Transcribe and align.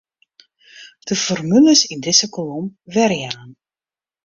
De 1.07 1.15
formules 1.25 1.81
yn 1.93 2.01
dizze 2.05 2.27
kolom 2.35 2.65
werjaan. 2.95 3.49